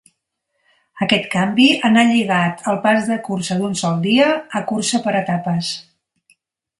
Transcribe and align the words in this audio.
Aquest 1.05 1.25
canvi 1.33 1.67
anà 1.89 2.05
lligat 2.11 2.63
al 2.71 2.79
pas 2.85 3.05
de 3.09 3.17
cursa 3.27 3.57
d'un 3.59 3.77
sol 3.81 3.99
dia 4.07 4.31
a 4.61 4.63
cursa 4.73 5.01
per 5.05 5.15
etapes. 5.21 5.71